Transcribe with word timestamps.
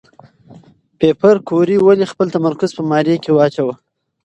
پېیر 0.97 1.37
کوري 1.47 1.77
ولې 1.79 2.05
خپل 2.11 2.27
تمرکز 2.35 2.69
په 2.77 2.81
ماري 2.89 3.15
کې 3.23 3.31
واچاوه؟ 3.33 3.75